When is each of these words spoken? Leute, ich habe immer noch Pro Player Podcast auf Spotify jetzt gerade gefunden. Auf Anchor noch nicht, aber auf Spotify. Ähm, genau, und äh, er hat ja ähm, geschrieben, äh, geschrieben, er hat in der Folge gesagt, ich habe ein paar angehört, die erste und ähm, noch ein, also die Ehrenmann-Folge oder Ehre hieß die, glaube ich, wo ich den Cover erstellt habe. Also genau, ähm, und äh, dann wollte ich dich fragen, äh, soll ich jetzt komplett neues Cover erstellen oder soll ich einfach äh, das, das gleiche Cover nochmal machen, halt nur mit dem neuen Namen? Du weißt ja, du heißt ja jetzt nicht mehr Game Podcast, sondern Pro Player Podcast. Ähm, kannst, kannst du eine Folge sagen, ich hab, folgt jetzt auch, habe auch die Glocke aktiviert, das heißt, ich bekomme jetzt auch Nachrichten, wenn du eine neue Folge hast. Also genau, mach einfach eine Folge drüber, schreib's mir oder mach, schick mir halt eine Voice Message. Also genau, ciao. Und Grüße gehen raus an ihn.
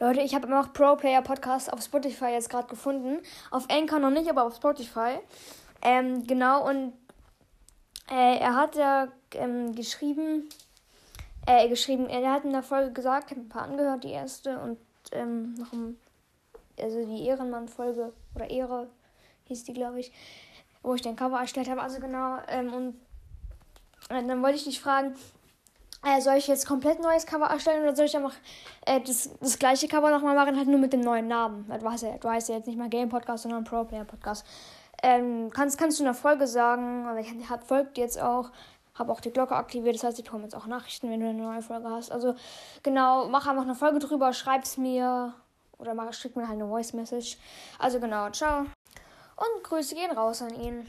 Leute, 0.00 0.20
ich 0.20 0.32
habe 0.32 0.46
immer 0.46 0.62
noch 0.62 0.72
Pro 0.72 0.94
Player 0.94 1.22
Podcast 1.22 1.72
auf 1.72 1.82
Spotify 1.82 2.26
jetzt 2.26 2.50
gerade 2.50 2.68
gefunden. 2.68 3.18
Auf 3.50 3.68
Anchor 3.68 3.98
noch 3.98 4.10
nicht, 4.10 4.30
aber 4.30 4.44
auf 4.44 4.54
Spotify. 4.54 5.18
Ähm, 5.82 6.24
genau, 6.24 6.68
und 6.68 6.92
äh, 8.08 8.38
er 8.38 8.54
hat 8.54 8.76
ja 8.76 9.08
ähm, 9.34 9.74
geschrieben, 9.74 10.48
äh, 11.46 11.68
geschrieben, 11.68 12.08
er 12.08 12.30
hat 12.30 12.44
in 12.44 12.52
der 12.52 12.62
Folge 12.62 12.92
gesagt, 12.92 13.32
ich 13.32 13.36
habe 13.36 13.46
ein 13.46 13.48
paar 13.48 13.62
angehört, 13.62 14.04
die 14.04 14.12
erste 14.12 14.60
und 14.60 14.78
ähm, 15.10 15.54
noch 15.54 15.72
ein, 15.72 15.98
also 16.80 17.04
die 17.04 17.26
Ehrenmann-Folge 17.26 18.12
oder 18.36 18.50
Ehre 18.50 18.88
hieß 19.46 19.64
die, 19.64 19.72
glaube 19.72 19.98
ich, 19.98 20.12
wo 20.80 20.94
ich 20.94 21.02
den 21.02 21.16
Cover 21.16 21.40
erstellt 21.40 21.68
habe. 21.68 21.82
Also 21.82 21.98
genau, 21.98 22.38
ähm, 22.46 22.72
und 22.72 22.94
äh, 24.10 24.24
dann 24.24 24.42
wollte 24.42 24.58
ich 24.58 24.64
dich 24.64 24.80
fragen, 24.80 25.16
äh, 26.04 26.20
soll 26.20 26.36
ich 26.36 26.46
jetzt 26.46 26.66
komplett 26.66 27.00
neues 27.00 27.26
Cover 27.26 27.46
erstellen 27.46 27.82
oder 27.82 27.96
soll 27.96 28.06
ich 28.06 28.16
einfach 28.16 28.34
äh, 28.86 29.00
das, 29.00 29.30
das 29.40 29.58
gleiche 29.58 29.88
Cover 29.88 30.10
nochmal 30.10 30.34
machen, 30.34 30.56
halt 30.56 30.68
nur 30.68 30.78
mit 30.78 30.92
dem 30.92 31.00
neuen 31.00 31.26
Namen? 31.26 31.66
Du 31.68 31.84
weißt 31.84 32.04
ja, 32.04 32.18
du 32.18 32.28
heißt 32.28 32.48
ja 32.48 32.56
jetzt 32.56 32.66
nicht 32.66 32.78
mehr 32.78 32.88
Game 32.88 33.08
Podcast, 33.08 33.42
sondern 33.42 33.64
Pro 33.64 33.84
Player 33.84 34.04
Podcast. 34.04 34.46
Ähm, 35.02 35.50
kannst, 35.52 35.78
kannst 35.78 35.98
du 35.98 36.04
eine 36.04 36.14
Folge 36.14 36.46
sagen, 36.46 37.06
ich 37.18 37.50
hab, 37.50 37.66
folgt 37.66 37.98
jetzt 37.98 38.20
auch, 38.20 38.50
habe 38.94 39.12
auch 39.12 39.20
die 39.20 39.30
Glocke 39.30 39.54
aktiviert, 39.54 39.94
das 39.94 40.04
heißt, 40.04 40.18
ich 40.18 40.24
bekomme 40.24 40.44
jetzt 40.44 40.54
auch 40.54 40.66
Nachrichten, 40.66 41.10
wenn 41.10 41.20
du 41.20 41.28
eine 41.28 41.40
neue 41.40 41.62
Folge 41.62 41.88
hast. 41.90 42.10
Also 42.10 42.34
genau, 42.82 43.28
mach 43.28 43.46
einfach 43.46 43.62
eine 43.62 43.74
Folge 43.74 43.98
drüber, 43.98 44.32
schreib's 44.32 44.76
mir 44.76 45.34
oder 45.78 45.94
mach, 45.94 46.12
schick 46.12 46.36
mir 46.36 46.48
halt 46.48 46.60
eine 46.60 46.68
Voice 46.68 46.92
Message. 46.92 47.38
Also 47.78 48.00
genau, 48.00 48.30
ciao. 48.30 48.60
Und 48.60 49.64
Grüße 49.64 49.94
gehen 49.94 50.10
raus 50.10 50.42
an 50.42 50.54
ihn. 50.54 50.86